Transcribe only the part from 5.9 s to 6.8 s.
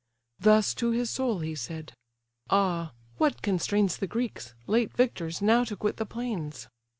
the plains?